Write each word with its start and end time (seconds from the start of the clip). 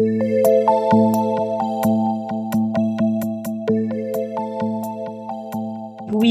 We 0.00 0.08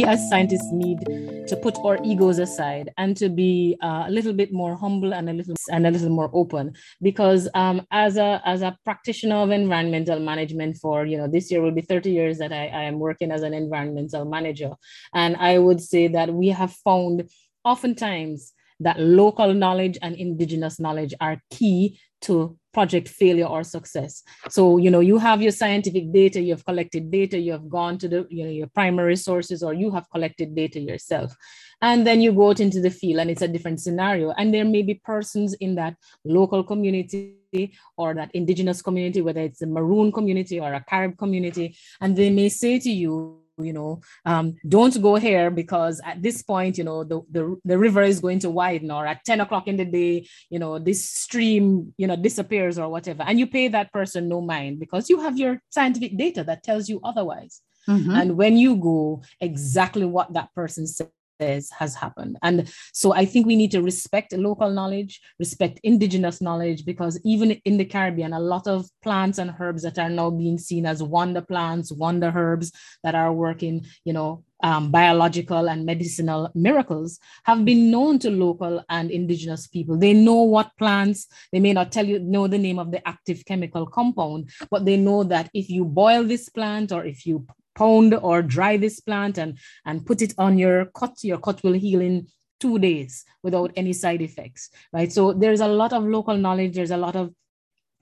as 0.05 0.27
scientists 0.27 0.71
need 0.71 1.05
to 1.47 1.55
put 1.61 1.77
our 1.85 1.99
egos 2.03 2.39
aside 2.39 2.91
and 2.97 3.15
to 3.17 3.29
be 3.29 3.77
uh, 3.83 4.05
a 4.07 4.09
little 4.09 4.33
bit 4.33 4.51
more 4.51 4.75
humble 4.75 5.13
and 5.13 5.29
a 5.29 5.33
little 5.33 5.53
and 5.69 5.85
a 5.85 5.91
little 5.91 6.09
more 6.09 6.31
open. 6.33 6.73
Because 6.99 7.47
um, 7.53 7.85
as 7.91 8.17
a 8.17 8.41
as 8.43 8.63
a 8.63 8.75
practitioner 8.83 9.35
of 9.35 9.51
environmental 9.51 10.19
management 10.19 10.77
for 10.77 11.05
you 11.05 11.19
know 11.19 11.27
this 11.27 11.51
year 11.51 11.61
will 11.61 11.69
be 11.69 11.81
30 11.81 12.09
years 12.09 12.39
that 12.39 12.51
I, 12.51 12.69
I 12.69 12.83
am 12.85 12.97
working 12.97 13.31
as 13.31 13.43
an 13.43 13.53
environmental 13.53 14.25
manager. 14.25 14.73
And 15.13 15.35
i 15.35 15.59
would 15.59 15.79
say 15.79 16.07
that 16.07 16.33
we 16.33 16.47
have 16.47 16.71
found 16.71 17.29
oftentimes 17.63 18.51
that 18.79 18.99
local 18.99 19.53
knowledge 19.53 19.97
and 20.01 20.15
indigenous 20.15 20.79
knowledge 20.79 21.13
are 21.19 21.41
key 21.49 21.99
to 22.21 22.57
project 22.73 23.07
failure 23.07 23.45
or 23.45 23.63
success. 23.63 24.23
So 24.49 24.77
you 24.77 24.91
know 24.91 24.99
you 24.99 25.17
have 25.17 25.41
your 25.41 25.51
scientific 25.51 26.11
data 26.11 26.39
you 26.39 26.53
have 26.53 26.65
collected 26.65 27.11
data 27.11 27.37
you 27.37 27.51
have 27.51 27.69
gone 27.69 27.97
to 27.99 28.07
the 28.07 28.27
you 28.29 28.43
know 28.43 28.51
your 28.51 28.67
primary 28.67 29.15
sources 29.15 29.63
or 29.63 29.73
you 29.73 29.91
have 29.91 30.09
collected 30.11 30.55
data 30.55 30.79
yourself. 30.79 31.33
And 31.81 32.05
then 32.05 32.21
you 32.21 32.33
go 32.33 32.49
out 32.49 32.59
into 32.59 32.81
the 32.81 32.89
field 32.89 33.21
and 33.21 33.31
it's 33.31 33.41
a 33.41 33.47
different 33.47 33.79
scenario. 33.79 34.31
And 34.37 34.53
there 34.53 34.65
may 34.65 34.81
be 34.81 34.95
persons 34.95 35.53
in 35.55 35.75
that 35.75 35.95
local 36.25 36.61
community 36.63 37.73
or 37.97 38.13
that 38.13 38.29
indigenous 38.33 38.81
community 38.81 39.21
whether 39.21 39.41
it's 39.41 39.61
a 39.61 39.67
maroon 39.67 40.11
community 40.11 40.59
or 40.59 40.73
a 40.73 40.83
carib 40.87 41.17
community 41.17 41.75
and 41.99 42.15
they 42.15 42.29
may 42.29 42.47
say 42.47 42.77
to 42.77 42.91
you 42.91 43.41
you 43.61 43.73
know 43.73 44.01
um, 44.25 44.55
don't 44.67 45.01
go 45.01 45.15
here 45.15 45.49
because 45.51 46.01
at 46.05 46.21
this 46.21 46.41
point 46.41 46.77
you 46.77 46.83
know 46.83 47.03
the, 47.03 47.21
the 47.31 47.55
the 47.65 47.77
river 47.77 48.01
is 48.01 48.19
going 48.19 48.39
to 48.39 48.49
widen 48.49 48.91
or 48.91 49.05
at 49.05 49.23
10 49.25 49.41
o'clock 49.41 49.67
in 49.67 49.77
the 49.77 49.85
day 49.85 50.27
you 50.49 50.59
know 50.59 50.79
this 50.79 51.09
stream 51.09 51.93
you 51.97 52.07
know 52.07 52.15
disappears 52.15 52.79
or 52.79 52.89
whatever 52.89 53.23
and 53.23 53.39
you 53.39 53.47
pay 53.47 53.67
that 53.67 53.91
person 53.91 54.27
no 54.27 54.41
mind 54.41 54.79
because 54.79 55.09
you 55.09 55.19
have 55.21 55.37
your 55.37 55.61
scientific 55.69 56.17
data 56.17 56.43
that 56.43 56.63
tells 56.63 56.89
you 56.89 56.99
otherwise 57.03 57.61
mm-hmm. 57.87 58.11
and 58.11 58.37
when 58.37 58.57
you 58.57 58.75
go 58.75 59.21
exactly 59.39 60.05
what 60.05 60.33
that 60.33 60.53
person 60.53 60.87
said 60.87 61.09
is, 61.39 61.69
has 61.71 61.95
happened. 61.95 62.37
And 62.43 62.71
so 62.93 63.13
I 63.13 63.25
think 63.25 63.45
we 63.45 63.55
need 63.55 63.71
to 63.71 63.81
respect 63.81 64.33
local 64.33 64.69
knowledge, 64.69 65.21
respect 65.39 65.79
indigenous 65.83 66.41
knowledge, 66.41 66.85
because 66.85 67.19
even 67.23 67.51
in 67.65 67.77
the 67.77 67.85
Caribbean, 67.85 68.33
a 68.33 68.39
lot 68.39 68.67
of 68.67 68.89
plants 69.01 69.37
and 69.37 69.53
herbs 69.59 69.83
that 69.83 69.99
are 69.99 70.09
now 70.09 70.29
being 70.29 70.57
seen 70.57 70.85
as 70.85 71.01
wonder 71.01 71.41
plants, 71.41 71.91
wonder 71.91 72.31
herbs 72.35 72.71
that 73.03 73.15
are 73.15 73.33
working, 73.33 73.85
you 74.03 74.13
know, 74.13 74.43
um, 74.61 74.91
biological 74.91 75.69
and 75.69 75.85
medicinal 75.85 76.51
miracles 76.53 77.19
have 77.45 77.63
been 77.63 77.89
known 77.91 78.19
to 78.19 78.29
local 78.29 78.83
and 78.89 79.09
indigenous 79.09 79.67
people. 79.67 79.97
They 79.97 80.13
know 80.13 80.43
what 80.43 80.71
plants, 80.77 81.27
they 81.51 81.59
may 81.59 81.73
not 81.73 81.91
tell 81.91 82.05
you, 82.05 82.19
know 82.19 82.47
the 82.47 82.57
name 82.57 82.79
of 82.79 82.91
the 82.91 83.05
active 83.07 83.45
chemical 83.45 83.85
compound, 83.85 84.49
but 84.69 84.85
they 84.85 84.97
know 84.97 85.23
that 85.23 85.49
if 85.53 85.69
you 85.69 85.85
boil 85.85 86.23
this 86.23 86.49
plant 86.49 86.91
or 86.91 87.05
if 87.05 87.25
you 87.25 87.47
pound 87.79 88.13
or 88.13 88.41
dry 88.41 88.77
this 88.77 88.99
plant 88.99 89.37
and, 89.37 89.57
and 89.85 90.05
put 90.05 90.21
it 90.21 90.33
on 90.37 90.57
your 90.57 90.85
cut. 90.99 91.23
Your 91.23 91.39
cut 91.39 91.63
will 91.63 91.73
heal 91.73 92.01
in 92.01 92.27
two 92.59 92.77
days 92.77 93.25
without 93.41 93.71
any 93.75 93.93
side 93.93 94.21
effects, 94.21 94.69
right? 94.91 95.11
So 95.11 95.33
there's 95.33 95.61
a 95.61 95.67
lot 95.67 95.93
of 95.93 96.03
local 96.03 96.37
knowledge. 96.37 96.75
There's 96.75 96.91
a 96.91 96.97
lot 96.97 97.15
of 97.15 97.33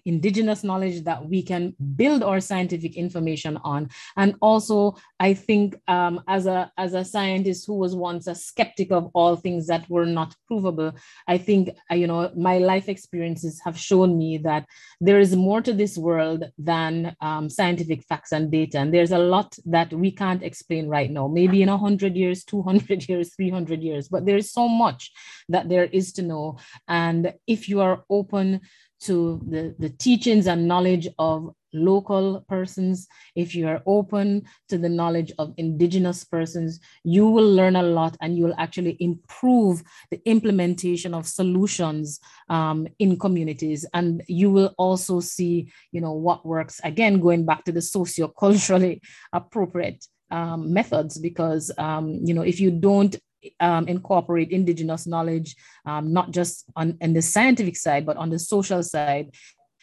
indigenous 0.07 0.63
knowledge 0.63 1.03
that 1.03 1.27
we 1.27 1.41
can 1.41 1.75
build 1.95 2.23
our 2.23 2.39
scientific 2.39 2.95
information 2.95 3.57
on. 3.63 3.89
And 4.15 4.35
also 4.41 4.95
i 5.19 5.33
think 5.33 5.75
um, 5.87 6.21
as 6.27 6.45
a 6.45 6.71
as 6.77 6.93
a 6.93 7.03
scientist 7.03 7.65
who 7.67 7.75
was 7.83 7.93
once 7.95 8.27
a 8.27 8.35
skeptic 8.35 8.91
of 8.91 9.09
all 9.13 9.35
things 9.35 9.67
that 9.67 9.89
were 9.89 10.05
not 10.05 10.35
provable 10.47 10.91
i 11.27 11.37
think 11.37 11.69
uh, 11.91 11.95
you 11.95 12.07
know 12.07 12.31
my 12.35 12.57
life 12.57 12.87
experiences 12.89 13.59
have 13.65 13.77
shown 13.77 14.17
me 14.17 14.37
that 14.37 14.65
there 15.01 15.19
is 15.19 15.35
more 15.35 15.61
to 15.61 15.73
this 15.73 15.97
world 15.97 16.45
than 16.57 17.15
um, 17.21 17.49
scientific 17.49 18.03
facts 18.03 18.31
and 18.31 18.51
data. 18.51 18.79
And 18.79 18.93
there's 18.93 19.11
a 19.11 19.17
lot 19.35 19.57
that 19.65 19.91
we 19.93 20.11
can't 20.11 20.43
explain 20.43 20.87
right 20.87 21.11
now. 21.11 21.27
Maybe 21.27 21.61
in 21.61 21.69
100 21.69 22.15
years 22.15 22.43
200 22.43 23.09
years 23.09 23.35
300 23.35 23.81
years 23.81 24.07
but 24.07 24.25
there 24.25 24.37
is 24.37 24.51
so 24.51 24.67
much 24.67 25.11
that 25.49 25.69
there 25.69 25.85
is 25.85 26.11
to 26.13 26.21
know. 26.21 26.57
And 26.87 27.33
if 27.47 27.69
you 27.69 27.81
are 27.81 28.03
open 28.09 28.61
to 29.01 29.41
the, 29.47 29.75
the 29.79 29.89
teachings 29.89 30.47
and 30.47 30.67
knowledge 30.67 31.07
of 31.19 31.51
local 31.73 32.43
persons, 32.47 33.07
if 33.35 33.53
you 33.53 33.67
are 33.67 33.81
open 33.85 34.43
to 34.69 34.77
the 34.77 34.89
knowledge 34.89 35.31
of 35.37 35.53
indigenous 35.57 36.23
persons, 36.23 36.79
you 37.03 37.27
will 37.27 37.49
learn 37.53 37.75
a 37.75 37.83
lot 37.83 38.17
and 38.21 38.37
you 38.37 38.43
will 38.43 38.55
actually 38.57 38.97
improve 38.99 39.83
the 40.11 40.21
implementation 40.25 41.13
of 41.13 41.27
solutions 41.27 42.19
um, 42.49 42.87
in 42.99 43.17
communities. 43.17 43.85
And 43.93 44.23
you 44.27 44.49
will 44.51 44.73
also 44.77 45.19
see, 45.19 45.71
you 45.91 46.01
know, 46.01 46.13
what 46.13 46.45
works, 46.45 46.79
again, 46.83 47.19
going 47.19 47.45
back 47.45 47.63
to 47.65 47.71
the 47.71 47.81
socio-culturally 47.81 49.01
appropriate 49.33 50.05
um, 50.29 50.73
methods, 50.73 51.17
because, 51.17 51.71
um, 51.77 52.19
you 52.23 52.33
know, 52.33 52.41
if 52.41 52.59
you 52.59 52.71
don't 52.71 53.15
um, 53.59 53.87
incorporate 53.87 54.51
indigenous 54.51 55.07
knowledge, 55.07 55.55
um, 55.85 56.13
not 56.13 56.31
just 56.31 56.65
on, 56.75 56.97
on 57.01 57.13
the 57.13 57.21
scientific 57.21 57.75
side, 57.75 58.05
but 58.05 58.17
on 58.17 58.29
the 58.29 58.39
social 58.39 58.83
side, 58.83 59.33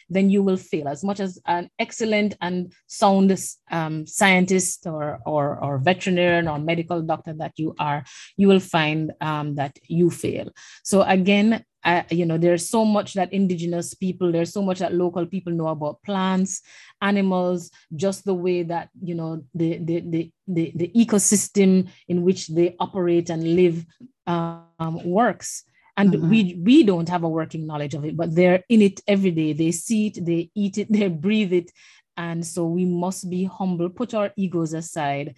then 0.09 0.29
you 0.29 0.43
will 0.43 0.57
fail. 0.57 0.87
As 0.87 1.03
much 1.03 1.19
as 1.19 1.39
an 1.45 1.69
excellent 1.79 2.35
and 2.41 2.73
sound 2.87 3.37
um, 3.71 4.05
scientist 4.05 4.85
or, 4.85 5.19
or, 5.25 5.57
or 5.63 5.77
veterinarian 5.79 6.47
or 6.47 6.59
medical 6.59 7.01
doctor 7.01 7.33
that 7.33 7.53
you 7.57 7.75
are, 7.79 8.03
you 8.37 8.47
will 8.47 8.59
find 8.59 9.11
um, 9.21 9.55
that 9.55 9.77
you 9.87 10.09
fail. 10.09 10.49
So 10.83 11.01
again, 11.01 11.63
you 12.09 12.25
know, 12.25 12.37
there's 12.37 12.67
so 12.67 12.83
much 12.83 13.13
that 13.13 13.31
indigenous 13.31 13.93
people, 13.93 14.31
there's 14.31 14.51
so 14.51 14.63
much 14.63 14.79
that 14.79 14.93
local 14.93 15.25
people 15.25 15.53
know 15.53 15.67
about 15.67 16.01
plants, 16.03 16.61
animals, 17.01 17.69
just 17.95 18.25
the 18.25 18.33
way 18.33 18.63
that, 18.63 18.89
you 18.99 19.13
know, 19.13 19.43
the, 19.53 19.77
the, 19.77 19.99
the, 20.01 20.31
the, 20.47 20.71
the 20.75 20.91
ecosystem 20.95 21.87
in 22.07 22.23
which 22.23 22.47
they 22.47 22.75
operate 22.79 23.29
and 23.29 23.55
live 23.55 23.85
um, 24.25 24.99
works. 25.03 25.63
And 25.97 26.11
mm-hmm. 26.11 26.29
we 26.29 26.61
we 26.61 26.83
don't 26.83 27.09
have 27.09 27.23
a 27.23 27.29
working 27.29 27.65
knowledge 27.65 27.93
of 27.93 28.05
it, 28.05 28.17
but 28.17 28.35
they're 28.35 28.63
in 28.69 28.81
it 28.81 29.01
every 29.07 29.31
day. 29.31 29.53
They 29.53 29.71
see 29.71 30.07
it, 30.07 30.25
they 30.25 30.51
eat 30.55 30.77
it, 30.77 30.87
they 30.91 31.07
breathe 31.07 31.53
it. 31.53 31.71
And 32.17 32.45
so 32.45 32.65
we 32.65 32.85
must 32.85 33.29
be 33.29 33.43
humble, 33.43 33.89
put 33.89 34.13
our 34.13 34.31
egos 34.37 34.73
aside, 34.73 35.35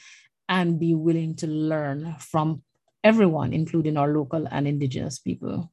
and 0.48 0.80
be 0.80 0.94
willing 0.94 1.36
to 1.38 1.48
learn 1.48 2.16
from 2.20 2.62
everyone, 3.04 3.54
including 3.54 3.98
our 3.98 4.14
local 4.14 4.48
and 4.52 4.68
indigenous 4.68 5.20
people. 5.20 5.72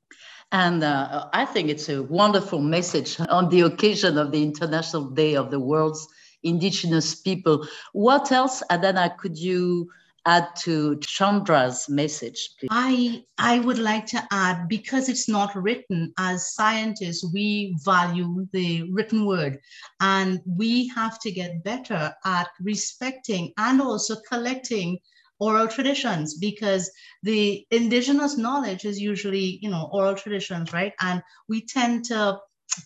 And 0.52 0.84
uh, 0.84 1.28
I 1.32 1.44
think 1.44 1.68
it's 1.68 1.88
a 1.88 2.02
wonderful 2.02 2.60
message 2.60 3.18
on 3.20 3.48
the 3.48 3.62
occasion 3.62 4.18
of 4.18 4.30
the 4.30 4.42
International 4.42 5.10
Day 5.10 5.34
of 5.34 5.50
the 5.50 5.58
World's 5.58 6.06
Indigenous 6.42 7.14
People. 7.16 7.66
What 7.92 8.30
else, 8.30 8.62
Adana, 8.70 9.16
could 9.18 9.36
you 9.36 9.90
add 10.26 10.48
to 10.56 10.96
Chandra's 10.96 11.88
message? 11.88 12.50
Please? 12.58 12.68
I, 12.70 13.24
I 13.38 13.60
would 13.60 13.78
like 13.78 14.06
to 14.06 14.22
add, 14.30 14.68
because 14.68 15.08
it's 15.08 15.28
not 15.28 15.54
written, 15.54 16.12
as 16.18 16.54
scientists, 16.54 17.24
we 17.32 17.76
value 17.84 18.46
the 18.52 18.90
written 18.92 19.26
word. 19.26 19.58
And 20.00 20.40
we 20.46 20.88
have 20.88 21.18
to 21.20 21.30
get 21.30 21.64
better 21.64 22.14
at 22.24 22.48
respecting 22.60 23.52
and 23.58 23.80
also 23.80 24.16
collecting 24.28 24.98
oral 25.40 25.68
traditions 25.68 26.38
because 26.38 26.90
the 27.22 27.66
indigenous 27.70 28.36
knowledge 28.36 28.84
is 28.84 29.00
usually 29.00 29.58
you 29.60 29.68
know 29.68 29.90
oral 29.92 30.14
traditions 30.14 30.72
right 30.72 30.92
and 31.00 31.22
we 31.48 31.60
tend 31.66 32.04
to 32.04 32.38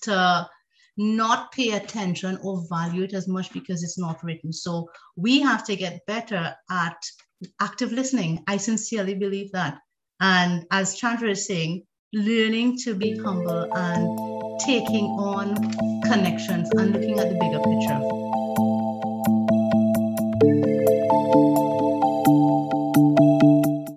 to 0.03 0.49
not 0.97 1.53
pay 1.53 1.73
attention 1.73 2.39
or 2.43 2.65
value 2.69 3.05
it 3.05 3.13
as 3.13 3.29
much 3.29 3.53
because 3.53 3.83
it's 3.83 3.99
not 3.99 4.23
written 4.25 4.53
so 4.53 4.89
we 5.15 5.41
have 5.41 5.65
to 5.65 5.77
get 5.77 6.05
better 6.07 6.55
at 6.71 6.97
active 7.61 7.93
listening. 7.93 8.45
I 8.47 8.57
sincerely 8.57 9.15
believe 9.15 9.53
that. 9.53 9.79
And 10.21 10.67
as 10.71 10.97
chandra 10.97 11.31
is 11.31 11.47
saying 11.47 11.85
learning 12.13 12.79
to 12.79 12.95
be 12.95 13.17
humble 13.17 13.69
and 13.75 14.61
taking 14.61 15.05
on 15.05 15.55
connections 16.03 16.71
and 16.71 16.93
looking 16.93 17.19
at 17.19 17.29
the 17.29 17.39
bigger 17.39 17.61
picture 17.61 18.28